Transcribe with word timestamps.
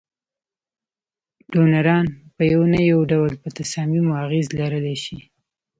ډونران 1.51 2.05
په 2.35 2.43
یو 2.53 2.61
نه 2.73 2.79
یو 2.91 2.99
ډول 3.11 3.31
په 3.41 3.47
تصامیمو 3.59 4.13
اغیز 4.23 4.47
لرلای 4.59 4.97
شي. 5.03 5.17